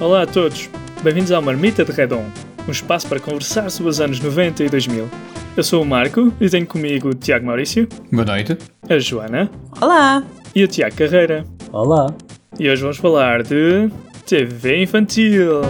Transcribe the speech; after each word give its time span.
Olá 0.00 0.22
a 0.22 0.26
todos, 0.26 0.68
bem-vindos 1.00 1.30
ao 1.30 1.40
Marmita 1.40 1.84
de 1.84 1.92
Redon, 1.92 2.24
um 2.66 2.72
espaço 2.72 3.06
para 3.08 3.20
conversar 3.20 3.70
sobre 3.70 3.90
os 3.90 4.00
anos 4.00 4.18
90 4.18 4.64
e 4.64 4.68
2000. 4.68 5.08
Eu 5.56 5.62
sou 5.62 5.82
o 5.82 5.86
Marco 5.86 6.32
e 6.40 6.48
tenho 6.50 6.66
comigo 6.66 7.10
o 7.10 7.14
Tiago 7.14 7.46
Maurício, 7.46 7.88
Boa 8.10 8.24
noite. 8.24 8.58
a 8.88 8.98
Joana 8.98 9.48
Olá! 9.80 10.24
e 10.56 10.64
o 10.64 10.68
Tiago 10.68 10.96
Carreira. 10.96 11.44
Olá! 11.70 12.12
E 12.58 12.68
hoje 12.68 12.82
vamos 12.82 12.96
falar 12.96 13.44
de 13.44 13.88
TV 14.26 14.82
infantil. 14.82 15.60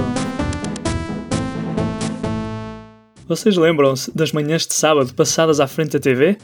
Vocês 3.28 3.54
lembram-se 3.58 4.10
das 4.16 4.32
manhãs 4.32 4.66
de 4.66 4.72
sábado 4.72 5.12
passadas 5.12 5.60
à 5.60 5.66
frente 5.66 5.92
da 5.92 6.00
TV? 6.00 6.38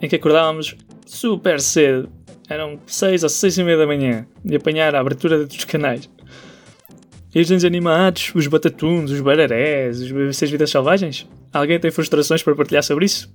Em 0.00 0.08
que 0.08 0.16
acordávamos 0.16 0.74
super 1.04 1.60
cedo, 1.60 2.08
eram 2.52 2.78
6 2.86 3.22
ou 3.22 3.28
6 3.28 3.58
e 3.58 3.64
meia 3.64 3.78
da 3.78 3.86
manhã, 3.86 4.26
e 4.44 4.54
apanhar 4.54 4.94
a 4.94 5.00
abertura 5.00 5.44
dos 5.44 5.64
canais. 5.64 6.08
E 7.34 7.40
os 7.40 7.46
desenhos 7.46 7.64
animados, 7.64 8.30
os 8.34 8.46
batatuns, 8.46 9.10
os 9.10 9.20
bararés, 9.20 10.00
os 10.00 10.10
BBCs 10.12 10.50
Vidas 10.50 10.70
Selvagens? 10.70 11.26
Alguém 11.52 11.80
tem 11.80 11.90
frustrações 11.90 12.42
para 12.42 12.54
partilhar 12.54 12.82
sobre 12.82 13.06
isso? 13.06 13.30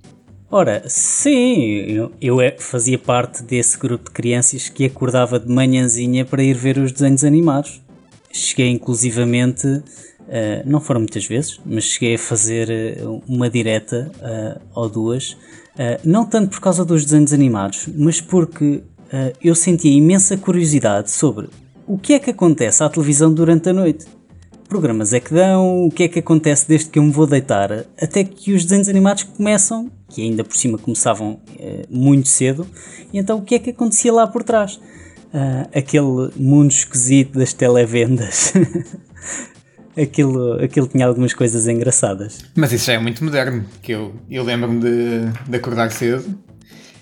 Ora, 0.50 0.82
sim, 0.86 1.58
eu, 1.88 2.12
eu 2.20 2.40
é- 2.40 2.56
fazia 2.58 2.98
parte 2.98 3.42
desse 3.42 3.78
grupo 3.78 4.04
de 4.04 4.12
crianças 4.12 4.68
que 4.68 4.84
acordava 4.84 5.38
de 5.38 5.48
manhãzinha 5.52 6.24
para 6.24 6.42
ir 6.42 6.54
ver 6.54 6.78
os 6.78 6.90
desenhos 6.92 7.22
animados. 7.22 7.82
Cheguei 8.32 8.68
inclusivamente, 8.70 9.82
eh, 10.28 10.62
não 10.64 10.80
foram 10.80 11.00
muitas 11.00 11.26
vezes, 11.26 11.60
mas 11.66 11.84
cheguei 11.84 12.14
a 12.14 12.18
fazer 12.18 12.70
eh, 12.70 12.98
uma 13.28 13.50
direta 13.50 14.10
eh, 14.22 14.58
ou 14.74 14.88
duas, 14.88 15.36
eh, 15.76 16.00
não 16.04 16.24
tanto 16.24 16.50
por 16.50 16.60
causa 16.60 16.84
dos 16.84 17.04
desenhos 17.04 17.32
animados, 17.32 17.86
mas 17.96 18.20
porque 18.20 18.82
eu 19.42 19.54
sentia 19.54 19.90
imensa 19.90 20.36
curiosidade 20.36 21.10
sobre 21.10 21.48
o 21.86 21.96
que 21.96 22.12
é 22.12 22.18
que 22.18 22.30
acontece 22.30 22.82
à 22.82 22.88
televisão 22.88 23.32
durante 23.32 23.70
a 23.70 23.72
noite. 23.72 24.06
programas 24.68 25.14
é 25.14 25.20
que 25.20 25.32
dão, 25.32 25.86
o 25.86 25.90
que 25.90 26.02
é 26.02 26.08
que 26.08 26.18
acontece 26.18 26.68
desde 26.68 26.90
que 26.90 26.98
eu 26.98 27.02
me 27.02 27.10
vou 27.10 27.26
deitar 27.26 27.86
até 28.00 28.22
que 28.22 28.52
os 28.52 28.64
desenhos 28.64 28.88
animados 28.88 29.22
começam, 29.22 29.90
que 30.10 30.22
ainda 30.22 30.44
por 30.44 30.54
cima 30.54 30.76
começavam 30.76 31.40
eh, 31.58 31.86
muito 31.88 32.28
cedo, 32.28 32.66
e 33.10 33.18
então 33.18 33.38
o 33.38 33.42
que 33.42 33.54
é 33.54 33.58
que 33.58 33.70
acontecia 33.70 34.12
lá 34.12 34.26
por 34.26 34.44
trás? 34.44 34.78
Ah, 35.32 35.68
aquele 35.74 36.30
mundo 36.36 36.70
esquisito 36.70 37.38
das 37.38 37.52
televendas. 37.52 38.52
aquilo, 39.96 40.62
aquilo 40.62 40.86
tinha 40.86 41.06
algumas 41.06 41.34
coisas 41.34 41.66
engraçadas. 41.66 42.38
Mas 42.54 42.72
isso 42.72 42.86
já 42.86 42.94
é 42.94 42.98
muito 42.98 43.24
moderno, 43.24 43.64
que 43.82 43.92
eu, 43.92 44.14
eu 44.30 44.44
lembro-me 44.44 44.80
de, 44.80 45.48
de 45.48 45.56
acordar 45.56 45.90
cedo 45.90 46.24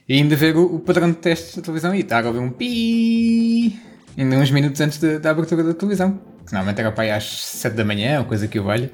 e 0.08 0.14
ainda 0.14 0.36
ver 0.36 0.56
o, 0.56 0.76
o 0.76 0.78
padrão 0.80 1.10
de 1.10 1.16
testes 1.16 1.56
da 1.56 1.62
televisão 1.62 1.94
e 1.94 2.00
estar 2.00 2.24
a 2.24 2.28
ouvir 2.28 2.38
um 2.40 2.50
pi 2.50 3.78
ainda 4.16 4.36
uns 4.36 4.50
minutos 4.50 4.80
antes 4.80 4.98
de- 4.98 5.18
da 5.18 5.30
abertura 5.30 5.62
da 5.62 5.74
televisão. 5.74 6.18
Que 6.46 6.52
normalmente 6.52 6.80
era 6.80 6.92
para 6.92 7.04
aí 7.04 7.10
às 7.10 7.24
7 7.24 7.74
da 7.74 7.84
manhã, 7.84 8.20
ou 8.20 8.24
coisa 8.24 8.46
que 8.46 8.58
eu 8.58 8.62
valho. 8.64 8.88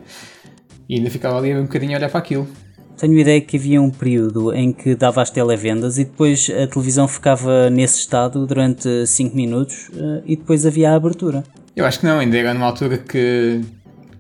E 0.89 0.97
ainda 0.97 1.11
ficava 1.11 1.37
ali 1.39 1.55
um 1.55 1.63
bocadinho 1.65 1.93
a 1.95 1.99
olhar 1.99 2.09
para 2.11 2.19
aquilo. 2.19 2.49
Tenho 2.97 3.19
ideia 3.19 3.41
que 3.41 3.57
havia 3.57 3.81
um 3.81 3.91
período 3.91 4.53
em 4.55 4.73
que 4.73 4.95
dava 4.95 5.21
as 5.23 5.31
televendas 5.31 5.99
e 5.99 6.05
depois 6.05 6.49
a 6.51 6.67
televisão 6.67 7.07
ficava 7.09 7.69
nesse 7.69 7.99
estado 8.01 8.47
durante 8.47 9.07
5 9.07 9.35
minutos 9.37 9.91
eh, 9.95 10.23
e 10.27 10.37
depois 10.37 10.65
havia 10.65 10.93
a 10.93 10.97
abertura. 10.97 11.43
Eu 11.75 11.85
acho 11.85 12.01
que 12.01 12.07
não, 12.07 12.19
ainda 12.21 12.37
era 12.37 12.55
numa 12.55 12.67
altura 12.67 12.99
que 12.99 13.61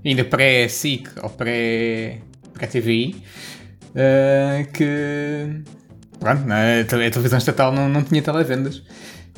ainda 0.05 0.25
pré-SIC 0.25 1.09
ou 1.23 1.31
pré- 1.31 2.19
pré-TVI 2.55 3.17
eh, 3.95 4.67
que 4.73 5.63
pronto, 6.23 6.42
né, 6.42 6.81
a 6.81 6.84
tele- 6.84 7.06
a 7.06 7.11
televisão 7.11 7.39
estatal 7.39 7.73
não, 7.73 7.89
não 7.89 8.03
tinha 8.03 8.23
televendas. 8.23 8.83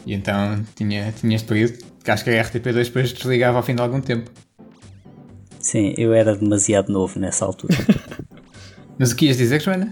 E 0.06 0.12
então 0.12 0.62
tinha, 0.76 1.12
tinha 1.18 1.34
este 1.34 1.48
período 1.48 1.78
que 2.04 2.10
acho 2.10 2.22
que 2.22 2.30
a 2.30 2.44
RTP2 2.44 2.84
depois 2.84 3.12
desligava 3.12 3.56
ao 3.56 3.62
fim 3.62 3.74
de 3.74 3.80
algum 3.80 4.00
tempo. 4.00 4.30
Sim, 5.58 5.94
eu 5.96 6.12
era 6.12 6.36
demasiado 6.36 6.92
novo 6.92 7.18
nessa 7.18 7.44
altura. 7.44 7.74
Mas 8.98 9.12
o 9.12 9.16
que 9.16 9.26
ias 9.26 9.38
dizer, 9.38 9.62
Joana? 9.62 9.90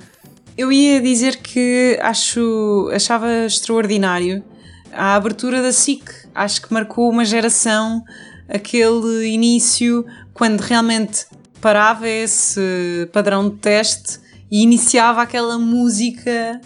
Eu 0.56 0.70
ia 0.70 1.00
dizer 1.00 1.36
que 1.38 1.98
acho, 2.02 2.90
achava 2.92 3.46
extraordinário 3.46 4.44
a 4.92 5.14
abertura 5.14 5.62
da 5.62 5.72
SIC. 5.72 6.04
Acho 6.34 6.60
que 6.60 6.72
marcou 6.74 7.10
uma 7.10 7.24
geração, 7.24 8.04
aquele 8.46 9.26
início, 9.28 10.04
quando 10.34 10.60
realmente 10.60 11.24
parava 11.60 12.06
esse 12.06 13.08
padrão 13.12 13.48
de 13.48 13.56
teste 13.56 14.20
e 14.50 14.62
iniciava 14.62 15.22
aquela 15.22 15.58
música 15.58 16.60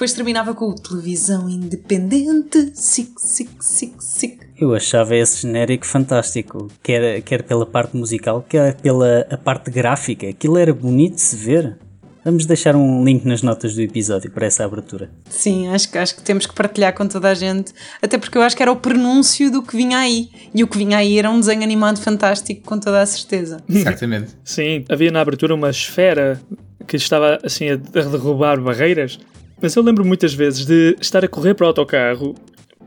depois 0.00 0.14
terminava 0.14 0.54
com 0.54 0.64
o 0.70 0.74
televisão 0.74 1.46
independente, 1.46 2.72
SIC, 2.74 3.10
SIC, 3.18 3.50
SIC, 3.60 3.92
SIC. 4.02 4.38
Eu 4.58 4.74
achava 4.74 5.14
esse 5.14 5.42
genérico 5.42 5.84
fantástico, 5.86 6.68
quer, 6.82 7.20
quer 7.20 7.42
pela 7.42 7.66
parte 7.66 7.94
musical, 7.94 8.42
quer 8.48 8.76
pela 8.76 9.26
a 9.30 9.36
parte 9.36 9.70
gráfica. 9.70 10.26
Aquilo 10.26 10.56
era 10.56 10.72
bonito 10.72 11.16
de 11.16 11.20
se 11.20 11.36
ver. 11.36 11.76
Vamos 12.24 12.46
deixar 12.46 12.74
um 12.76 13.04
link 13.04 13.26
nas 13.26 13.42
notas 13.42 13.74
do 13.74 13.82
episódio 13.82 14.30
para 14.30 14.46
essa 14.46 14.64
abertura. 14.64 15.10
Sim, 15.28 15.68
acho, 15.68 15.90
que- 15.92 15.98
acho 15.98 16.16
que 16.16 16.22
temos 16.22 16.46
que 16.46 16.54
partilhar 16.54 16.94
com 16.94 17.06
toda 17.06 17.28
a 17.28 17.34
gente, 17.34 17.74
até 18.00 18.16
porque 18.16 18.38
eu 18.38 18.42
acho 18.42 18.56
que 18.56 18.62
era 18.62 18.72
o 18.72 18.76
prenúncio 18.76 19.50
do 19.50 19.62
que 19.62 19.76
vinha 19.76 19.98
aí. 19.98 20.30
E 20.54 20.64
o 20.64 20.66
que 20.66 20.78
vinha 20.78 20.96
aí 20.96 21.18
era 21.18 21.30
um 21.30 21.38
desenho 21.40 21.62
animado 21.62 22.00
fantástico, 22.00 22.62
com 22.64 22.78
toda 22.80 23.02
a 23.02 23.06
certeza. 23.06 23.62
Certamente. 23.68 24.30
Sim, 24.44 24.82
havia 24.88 25.10
na 25.10 25.20
abertura 25.20 25.54
uma 25.54 25.68
esfera 25.68 26.40
que 26.86 26.96
estava 26.96 27.38
assim 27.44 27.68
a 27.68 27.76
derrubar 27.76 28.58
barreiras. 28.62 29.18
Mas 29.62 29.76
eu 29.76 29.82
lembro 29.82 30.04
muitas 30.04 30.32
vezes 30.32 30.64
de 30.64 30.96
estar 31.00 31.24
a 31.24 31.28
correr 31.28 31.54
para 31.54 31.64
o 31.64 31.68
autocarro 31.68 32.34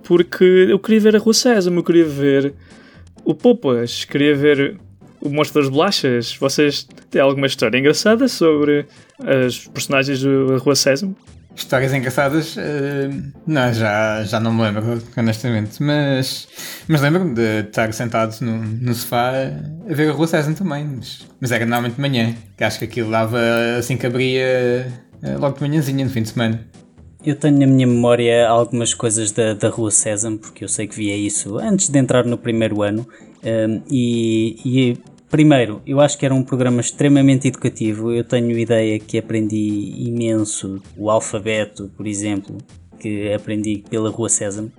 porque 0.03 0.67
eu 0.69 0.79
queria 0.79 0.99
ver 0.99 1.15
a 1.15 1.19
Rua 1.19 1.33
Sésamo, 1.33 1.79
eu 1.79 1.83
queria 1.83 2.05
ver 2.05 2.53
o 3.23 3.33
Popas, 3.33 4.03
queria 4.05 4.35
ver 4.35 4.77
o 5.21 5.29
Monstro 5.29 5.61
das 5.61 5.71
Bolachas. 5.71 6.35
Vocês 6.35 6.87
têm 7.09 7.21
alguma 7.21 7.47
história 7.47 7.77
engraçada 7.77 8.27
sobre 8.27 8.85
as 9.19 9.67
personagens 9.67 10.21
da 10.21 10.57
Rua 10.57 10.75
Sésamo? 10.75 11.15
Histórias 11.55 11.93
engraçadas, 11.93 12.55
eh, 12.57 13.09
não, 13.45 13.71
já, 13.71 14.23
já 14.23 14.39
não 14.39 14.51
me 14.51 14.63
lembro, 14.63 15.01
honestamente. 15.15 15.81
Mas, 15.83 16.47
mas 16.87 16.99
lembro-me 16.99 17.35
de 17.35 17.59
estar 17.59 17.93
sentado 17.93 18.35
no, 18.41 18.57
no 18.57 18.93
sofá 18.93 19.31
a 19.87 19.93
ver 19.93 20.09
a 20.09 20.13
Rua 20.13 20.25
César 20.25 20.53
também. 20.55 20.83
Mas, 20.83 21.27
mas 21.39 21.51
era 21.51 21.63
normalmente 21.63 21.95
de 21.95 22.01
manhã, 22.01 22.33
que 22.57 22.63
acho 22.63 22.79
que 22.79 22.85
aquilo 22.85 23.11
dava 23.11 23.39
assim 23.77 23.95
que 23.95 24.07
abria 24.07 24.91
logo 25.39 25.55
de 25.55 25.61
manhãzinha, 25.61 26.03
no 26.03 26.11
fim 26.11 26.21
de 26.21 26.29
semana. 26.29 26.65
Eu 27.25 27.35
tenho 27.35 27.57
na 27.57 27.65
minha 27.65 27.87
memória 27.87 28.47
algumas 28.47 28.93
coisas 28.93 29.31
da, 29.31 29.53
da 29.53 29.69
Rua 29.69 29.89
Sésamo, 29.89 30.37
porque 30.37 30.65
eu 30.65 30.67
sei 30.67 30.87
que 30.87 30.95
via 30.95 31.15
isso 31.15 31.57
antes 31.57 31.87
de 31.87 31.97
entrar 31.97 32.25
no 32.25 32.37
primeiro 32.37 32.81
ano. 32.81 33.07
Um, 33.41 33.81
e, 33.89 34.57
e, 34.65 34.97
primeiro, 35.29 35.81
eu 35.87 36.01
acho 36.01 36.17
que 36.17 36.25
era 36.25 36.35
um 36.35 36.43
programa 36.43 36.81
extremamente 36.81 37.47
educativo. 37.47 38.11
Eu 38.11 38.25
tenho 38.25 38.57
ideia 38.57 38.99
que 38.99 39.17
aprendi 39.17 39.93
imenso 39.97 40.81
o 40.97 41.09
alfabeto, 41.09 41.89
por 41.95 42.05
exemplo, 42.05 42.57
que 42.99 43.31
aprendi 43.31 43.83
pela 43.89 44.09
Rua 44.09 44.27
Sésamo. 44.27 44.69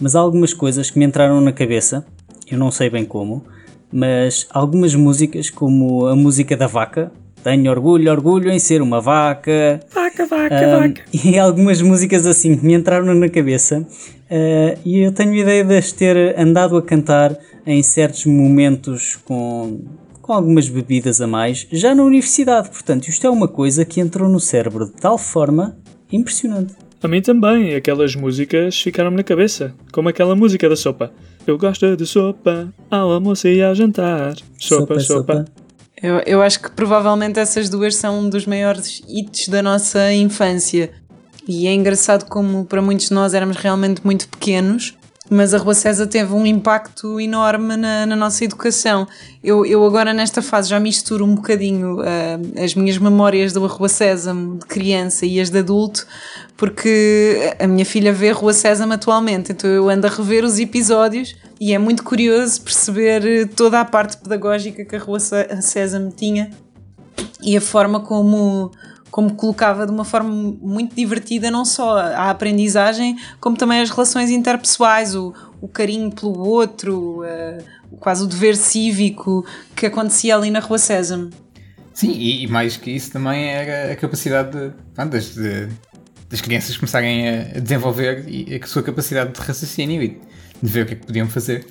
Mas 0.00 0.14
há 0.14 0.20
algumas 0.20 0.54
coisas 0.54 0.90
que 0.90 0.98
me 1.00 1.04
entraram 1.04 1.40
na 1.40 1.52
cabeça, 1.52 2.06
eu 2.48 2.56
não 2.56 2.70
sei 2.70 2.88
bem 2.88 3.04
como, 3.04 3.44
mas 3.92 4.46
algumas 4.50 4.94
músicas, 4.94 5.50
como 5.50 6.06
a 6.06 6.14
música 6.14 6.56
da 6.56 6.68
vaca, 6.68 7.10
tenho 7.42 7.70
orgulho, 7.70 8.10
orgulho 8.10 8.50
em 8.50 8.58
ser 8.58 8.82
uma 8.82 9.00
vaca. 9.00 9.80
Vaca, 9.92 10.26
vaca, 10.26 10.66
Um, 10.66 10.80
vaca. 10.80 11.02
e 11.24 11.38
algumas 11.38 11.80
músicas 11.80 12.26
assim 12.26 12.56
que 12.56 12.64
me 12.64 12.74
entraram 12.74 13.14
na 13.14 13.28
cabeça 13.28 13.80
uh, 13.80 14.78
e 14.84 14.98
eu 14.98 15.12
tenho 15.12 15.32
a 15.32 15.36
ideia 15.36 15.64
de 15.64 15.76
as 15.76 15.92
ter 15.92 16.38
andado 16.38 16.76
a 16.76 16.82
cantar 16.82 17.36
em 17.66 17.82
certos 17.82 18.24
momentos 18.26 19.16
com, 19.24 19.80
com 20.22 20.32
algumas 20.32 20.68
bebidas 20.68 21.20
a 21.20 21.26
mais, 21.26 21.66
já 21.70 21.94
na 21.94 22.02
universidade. 22.02 22.70
Portanto, 22.70 23.08
isto 23.08 23.26
é 23.26 23.30
uma 23.30 23.48
coisa 23.48 23.84
que 23.84 24.00
entrou 24.00 24.28
no 24.28 24.40
cérebro 24.40 24.86
de 24.86 24.92
tal 24.92 25.18
forma 25.18 25.76
impressionante. 26.10 26.74
A 27.00 27.06
mim 27.06 27.22
também, 27.22 27.74
aquelas 27.74 28.16
músicas 28.16 28.80
ficaram-me 28.80 29.16
na 29.16 29.22
cabeça, 29.22 29.72
como 29.92 30.08
aquela 30.08 30.34
música 30.34 30.68
da 30.68 30.74
sopa. 30.74 31.12
Eu 31.46 31.56
gosto 31.56 31.96
de 31.96 32.04
sopa, 32.04 32.72
ao 32.90 33.12
almoço 33.12 33.46
e 33.46 33.62
ao 33.62 33.74
jantar. 33.74 34.34
Sopa, 34.58 34.98
sopa. 34.98 35.44
Eu, 36.02 36.18
eu 36.26 36.42
acho 36.42 36.60
que 36.60 36.70
provavelmente 36.70 37.38
essas 37.38 37.68
duas 37.68 37.96
são 37.96 38.20
um 38.20 38.28
dos 38.28 38.46
maiores 38.46 39.02
hits 39.08 39.48
da 39.48 39.62
nossa 39.62 40.12
infância. 40.12 40.90
E 41.46 41.66
é 41.66 41.72
engraçado 41.72 42.28
como 42.28 42.64
para 42.64 42.82
muitos 42.82 43.08
de 43.08 43.14
nós 43.14 43.32
éramos 43.32 43.56
realmente 43.56 44.02
muito 44.04 44.28
pequenos, 44.28 44.97
mas 45.30 45.52
a 45.52 45.58
Rua 45.58 45.74
César 45.74 46.06
teve 46.06 46.32
um 46.32 46.46
impacto 46.46 47.20
enorme 47.20 47.76
na, 47.76 48.06
na 48.06 48.16
nossa 48.16 48.44
educação. 48.44 49.06
Eu, 49.42 49.64
eu 49.66 49.84
agora 49.84 50.12
nesta 50.12 50.40
fase 50.40 50.70
já 50.70 50.80
misturo 50.80 51.24
um 51.24 51.34
bocadinho 51.34 52.00
uh, 52.00 52.62
as 52.62 52.74
minhas 52.74 52.98
memórias 52.98 53.52
da 53.52 53.60
Rua 53.60 53.88
Sésamo 53.88 54.58
de 54.58 54.66
criança 54.66 55.26
e 55.26 55.40
as 55.40 55.50
de 55.50 55.58
adulto, 55.58 56.06
porque 56.56 57.54
a 57.58 57.66
minha 57.66 57.84
filha 57.84 58.12
vê 58.12 58.30
Rua 58.30 58.52
Sésamo 58.52 58.92
atualmente, 58.92 59.52
então 59.52 59.70
eu 59.70 59.88
ando 59.88 60.06
a 60.06 60.10
rever 60.10 60.44
os 60.44 60.58
episódios 60.58 61.36
e 61.60 61.72
é 61.72 61.78
muito 61.78 62.02
curioso 62.02 62.60
perceber 62.62 63.48
toda 63.48 63.80
a 63.80 63.84
parte 63.84 64.16
pedagógica 64.16 64.84
que 64.84 64.96
a 64.96 64.98
Rua 64.98 65.20
Sésamo 65.20 66.10
tinha 66.10 66.50
e 67.40 67.56
a 67.56 67.60
forma 67.60 68.00
como, 68.00 68.70
como 69.10 69.34
colocava 69.34 69.86
de 69.86 69.92
uma 69.92 70.04
forma 70.04 70.30
muito 70.60 70.94
divertida 70.94 71.50
não 71.50 71.64
só 71.64 71.98
a 71.98 72.30
aprendizagem, 72.30 73.16
como 73.40 73.56
também 73.56 73.80
as 73.80 73.90
relações 73.90 74.30
interpessoais, 74.30 75.14
o, 75.14 75.34
o 75.60 75.68
carinho 75.68 76.10
pelo 76.10 76.38
outro, 76.38 77.22
uh, 77.22 77.96
quase 77.98 78.22
o 78.22 78.26
dever 78.26 78.56
cívico 78.56 79.44
que 79.74 79.86
acontecia 79.86 80.36
ali 80.36 80.50
na 80.50 80.60
Rua 80.60 80.78
Sésamo. 80.78 81.30
Sim, 81.94 82.12
e, 82.12 82.44
e 82.44 82.46
mais 82.46 82.76
que 82.76 82.90
isso 82.90 83.10
também 83.10 83.48
era 83.48 83.92
a 83.92 83.96
capacidade 83.96 84.52
de, 84.52 85.04
das, 85.10 85.34
de, 85.34 85.68
das 86.30 86.40
crianças 86.40 86.76
começarem 86.76 87.28
a 87.28 87.42
desenvolver 87.58 88.24
a 88.62 88.66
sua 88.66 88.82
capacidade 88.82 89.32
de 89.32 89.40
raciocínio 89.40 90.02
e 90.02 90.20
de 90.62 90.70
ver 90.70 90.82
o 90.84 90.86
que 90.86 90.92
é 90.92 90.96
que 90.96 91.06
podiam 91.06 91.28
fazer. 91.28 91.66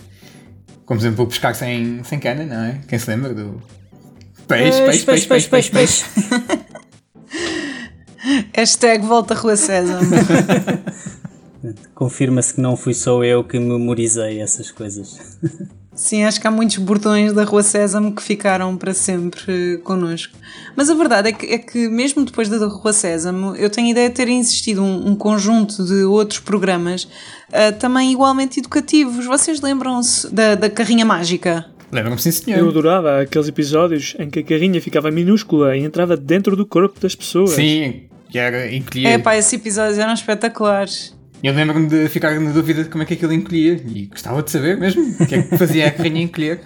Como, 0.85 0.99
por 0.99 1.05
exemplo, 1.05 1.25
o 1.25 1.27
pescar 1.27 1.53
sem, 1.55 2.03
sem 2.03 2.19
cana, 2.19 2.45
não 2.45 2.63
é? 2.63 2.79
Quem 2.87 2.97
se 2.97 3.09
lembra 3.09 3.33
do. 3.33 3.61
Peixe, 4.47 4.81
peixe, 4.85 5.05
peixe, 5.05 5.27
peixe, 5.27 5.49
peixe, 5.49 5.71
peixe. 5.71 6.05
Hashtag 8.53 9.06
volta 9.06 9.33
Rua 9.33 9.56
César. 9.56 10.00
Confirma-se 11.94 12.53
que 12.53 12.62
não 12.62 12.77
fui 12.77 12.94
só 12.94 13.24
eu 13.24 13.44
que 13.44 13.59
memorizei 13.59 14.41
essas 14.41 14.71
coisas. 14.71 15.38
Sim, 15.97 16.24
acho 16.24 16.39
que 16.39 16.45
há 16.45 16.51
muitos 16.51 16.77
bordões 16.77 17.33
da 17.33 17.44
Rua 17.44 17.63
Sésamo 17.63 18.13
que 18.13 18.21
ficaram 18.21 18.77
para 18.77 18.94
sempre 18.94 19.79
connosco. 19.83 20.38
Mas 20.75 20.91
a 20.91 20.94
verdade 20.94 21.29
é 21.29 21.31
que, 21.31 21.45
é 21.47 21.57
que 21.57 21.89
mesmo 21.89 22.24
depois 22.24 22.47
da 22.47 22.68
Rua 22.68 22.94
Sésamo, 22.94 23.56
eu 23.56 23.68
tenho 23.68 23.88
a 23.88 23.91
ideia 23.91 24.07
de 24.07 24.15
ter 24.15 24.30
existido 24.30 24.83
um, 24.83 25.07
um 25.09 25.15
conjunto 25.15 25.83
de 25.83 26.03
outros 26.03 26.39
programas 26.39 27.06
uh, 27.06 27.75
também 27.80 28.12
igualmente 28.12 28.59
educativos. 28.59 29.25
Vocês 29.25 29.59
lembram-se 29.59 30.31
da, 30.31 30.53
da 30.53 30.69
Carrinha 30.69 31.03
Mágica? 31.03 31.65
Lembro-me, 31.91 32.19
sim, 32.19 32.31
senhor. 32.31 32.59
Eu 32.59 32.69
adorava 32.69 33.21
aqueles 33.21 33.47
episódios 33.47 34.15
em 34.19 34.29
que 34.29 34.39
a 34.39 34.43
carrinha 34.43 34.81
ficava 34.81 35.09
minúscula 35.09 35.75
e 35.75 35.83
entrava 35.83 36.17
dentro 36.17 36.55
do 36.55 36.65
corpo 36.65 36.99
das 36.99 37.15
pessoas. 37.15 37.51
Sim, 37.51 38.03
que 38.29 38.37
era 38.37 38.73
encolher. 38.73 39.07
É 39.07 39.17
pá, 39.17 39.35
esses 39.35 39.53
episódios 39.53 39.97
eram 39.97 40.13
espetaculares. 40.13 41.15
Eu 41.41 41.53
lembro-me 41.53 41.87
de 41.87 42.09
ficar 42.09 42.39
na 42.39 42.51
dúvida 42.51 42.83
de 42.83 42.89
como 42.89 43.03
é 43.03 43.05
que 43.05 43.13
aquilo 43.13 43.31
encolhia 43.31 43.81
e 43.85 44.07
gostava 44.07 44.41
de 44.41 44.49
saber 44.49 44.77
mesmo 44.77 45.03
o 45.19 45.27
que 45.27 45.35
é 45.35 45.43
que 45.43 45.57
fazia 45.57 45.87
a 45.87 45.91
carrinha 45.91 46.21
encolher. 46.21 46.61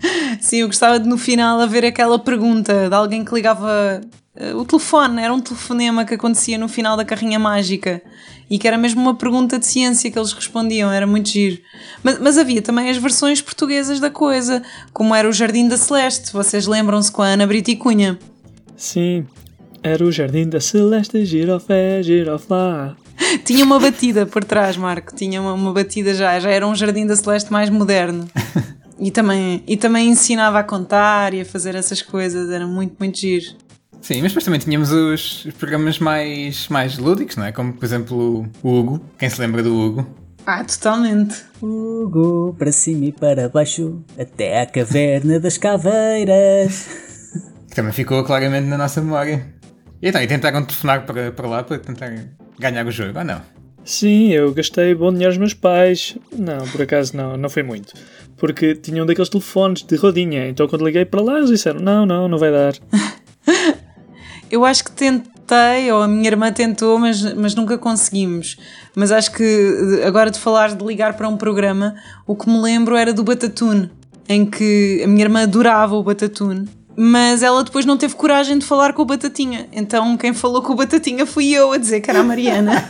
Sim, 0.40 0.58
eu 0.58 0.66
gostava 0.66 1.00
de 1.00 1.08
no 1.08 1.18
final 1.18 1.60
haver 1.60 1.84
aquela 1.84 2.18
pergunta 2.18 2.88
de 2.88 2.94
alguém 2.94 3.24
que 3.24 3.34
ligava 3.34 4.00
uh, 4.36 4.56
o 4.56 4.64
telefone, 4.64 5.22
era 5.22 5.32
um 5.32 5.40
telefonema 5.40 6.04
que 6.04 6.14
acontecia 6.14 6.58
no 6.58 6.68
final 6.68 6.96
da 6.96 7.04
carrinha 7.04 7.38
mágica 7.38 8.02
e 8.50 8.58
que 8.58 8.66
era 8.66 8.76
mesmo 8.76 9.00
uma 9.00 9.14
pergunta 9.14 9.58
de 9.58 9.66
ciência 9.66 10.10
que 10.10 10.18
eles 10.18 10.32
respondiam, 10.32 10.90
era 10.90 11.06
muito 11.06 11.28
giro. 11.28 11.58
Mas, 12.02 12.18
mas 12.18 12.36
havia 12.36 12.60
também 12.60 12.90
as 12.90 12.96
versões 12.96 13.40
portuguesas 13.40 14.00
da 14.00 14.10
coisa, 14.10 14.62
como 14.92 15.14
era 15.14 15.28
o 15.28 15.32
Jardim 15.32 15.68
da 15.68 15.76
Celeste, 15.76 16.32
vocês 16.32 16.66
lembram-se 16.66 17.12
com 17.12 17.22
a 17.22 17.28
Ana 17.28 17.46
Brito 17.46 17.70
e 17.70 17.76
Cunha? 17.76 18.18
Sim, 18.76 19.24
era 19.82 20.04
o 20.04 20.10
Jardim 20.10 20.48
da 20.48 20.60
Celeste, 20.60 21.24
girofé, 21.24 22.02
giroflá. 22.02 22.96
Tinha 23.44 23.64
uma 23.64 23.78
batida 23.78 24.26
por 24.26 24.42
trás, 24.42 24.76
Marco. 24.76 25.14
Tinha 25.14 25.40
uma, 25.40 25.52
uma 25.52 25.72
batida 25.72 26.14
já. 26.14 26.38
Já 26.40 26.50
era 26.50 26.66
um 26.66 26.74
Jardim 26.74 27.06
da 27.06 27.16
Celeste 27.16 27.52
mais 27.52 27.70
moderno. 27.70 28.28
E 29.02 29.10
também, 29.10 29.64
e 29.66 29.78
também 29.78 30.10
ensinava 30.10 30.58
a 30.58 30.62
contar 30.62 31.32
e 31.32 31.40
a 31.40 31.44
fazer 31.46 31.74
essas 31.74 32.02
coisas. 32.02 32.50
Era 32.50 32.66
muito, 32.66 32.96
muito 32.98 33.18
giro. 33.18 33.56
Sim, 34.00 34.22
mas 34.22 34.32
depois 34.32 34.44
também 34.44 34.60
tínhamos 34.60 34.90
os 34.92 35.46
programas 35.58 35.98
mais, 35.98 36.68
mais 36.68 36.98
lúdicos, 36.98 37.36
não 37.36 37.44
é? 37.44 37.52
Como, 37.52 37.72
por 37.72 37.84
exemplo, 37.84 38.48
o 38.62 38.68
Hugo. 38.68 39.00
Quem 39.18 39.28
se 39.28 39.40
lembra 39.40 39.62
do 39.62 39.74
Hugo? 39.74 40.06
Ah, 40.46 40.64
totalmente. 40.64 41.44
Hugo, 41.62 42.56
para 42.58 42.72
cima 42.72 43.06
e 43.06 43.12
para 43.12 43.48
baixo, 43.48 44.02
até 44.18 44.62
à 44.62 44.66
caverna 44.66 45.38
das 45.38 45.58
caveiras. 45.58 46.88
Que 47.68 47.76
também 47.76 47.92
ficou 47.92 48.24
claramente 48.24 48.66
na 48.66 48.78
nossa 48.78 49.00
memória. 49.00 49.46
E 50.02 50.08
então, 50.08 50.22
e 50.22 50.26
tentaram 50.26 50.64
telefonar 50.64 51.04
para, 51.04 51.30
para 51.30 51.46
lá 51.48 51.62
para 51.62 51.78
tentar 51.78 52.10
ganhar 52.58 52.86
o 52.86 52.90
jogo, 52.90 53.18
ou 53.18 53.24
não? 53.24 53.42
Sim, 53.84 54.28
eu 54.28 54.52
gastei 54.52 54.94
bom 54.94 55.10
dinheiro 55.10 55.32
aos 55.32 55.38
meus 55.38 55.54
pais. 55.54 56.16
Não, 56.36 56.66
por 56.68 56.82
acaso 56.82 57.16
não, 57.16 57.36
não 57.36 57.48
foi 57.48 57.62
muito. 57.62 57.92
Porque 58.36 58.74
tinham 58.74 59.04
daqueles 59.04 59.28
telefones 59.28 59.82
de 59.82 59.96
rodinha, 59.96 60.48
então 60.48 60.66
quando 60.66 60.84
liguei 60.84 61.04
para 61.04 61.20
lá 61.20 61.38
eles 61.38 61.50
disseram: 61.50 61.80
não, 61.80 62.06
não, 62.06 62.28
não 62.28 62.38
vai 62.38 62.50
dar. 62.50 62.72
eu 64.50 64.64
acho 64.64 64.84
que 64.84 64.92
tentei, 64.92 65.90
ou 65.92 66.02
a 66.02 66.08
minha 66.08 66.28
irmã 66.28 66.52
tentou, 66.52 66.98
mas, 66.98 67.34
mas 67.34 67.54
nunca 67.54 67.78
conseguimos. 67.78 68.56
Mas 68.94 69.12
acho 69.12 69.32
que 69.32 70.02
agora 70.04 70.30
de 70.30 70.38
falar 70.38 70.74
de 70.74 70.84
ligar 70.84 71.14
para 71.14 71.28
um 71.28 71.36
programa, 71.36 71.94
o 72.26 72.34
que 72.34 72.48
me 72.48 72.60
lembro 72.60 72.96
era 72.96 73.12
do 73.12 73.22
Batatune, 73.22 73.90
em 74.28 74.44
que 74.44 75.00
a 75.04 75.06
minha 75.06 75.24
irmã 75.24 75.42
adorava 75.42 75.94
o 75.94 76.02
Batatune 76.02 76.68
mas 77.02 77.42
ela 77.42 77.64
depois 77.64 77.86
não 77.86 77.96
teve 77.96 78.14
coragem 78.14 78.58
de 78.58 78.66
falar 78.66 78.92
com 78.92 79.00
o 79.00 79.06
Batatinha. 79.06 79.66
Então 79.72 80.18
quem 80.18 80.34
falou 80.34 80.60
com 80.60 80.74
o 80.74 80.76
Batatinha 80.76 81.24
fui 81.24 81.50
eu 81.50 81.72
a 81.72 81.78
dizer 81.78 82.02
que 82.02 82.10
era 82.10 82.20
a 82.20 82.22
Mariana. 82.22 82.86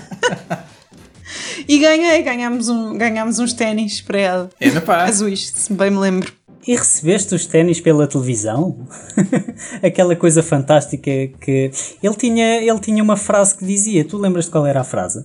e 1.68 1.78
ganhei, 1.78 2.20
ganhámos, 2.22 2.68
um, 2.68 2.98
ganhámos 2.98 3.38
uns 3.38 3.52
ténis 3.52 4.00
para 4.00 4.18
ela. 4.18 4.50
É. 4.60 4.68
Azuis, 5.04 5.52
se 5.54 5.72
bem 5.72 5.92
me 5.92 5.98
lembro. 5.98 6.32
E 6.66 6.76
recebeste 6.76 7.34
os 7.34 7.46
ténis 7.46 7.80
pela 7.80 8.06
televisão? 8.06 8.86
Aquela 9.82 10.14
coisa 10.14 10.42
fantástica 10.42 11.10
que 11.40 11.70
ele 12.02 12.14
tinha, 12.16 12.62
ele 12.62 12.78
tinha 12.80 13.02
uma 13.02 13.16
frase 13.16 13.56
que 13.56 13.64
dizia. 13.64 14.04
Tu 14.04 14.16
lembras 14.18 14.44
de 14.44 14.50
qual 14.50 14.66
era 14.66 14.80
a 14.80 14.84
frase? 14.84 15.24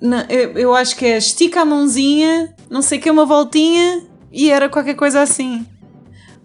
Não, 0.00 0.20
eu, 0.28 0.52
eu 0.52 0.74
acho 0.74 0.96
que 0.96 1.04
é 1.04 1.18
estica 1.18 1.60
a 1.60 1.64
mãozinha, 1.64 2.54
não 2.70 2.80
sei 2.80 2.98
o 2.98 3.02
que, 3.02 3.10
uma 3.10 3.26
voltinha 3.26 4.02
e 4.32 4.50
era 4.50 4.68
qualquer 4.68 4.94
coisa 4.94 5.20
assim. 5.20 5.66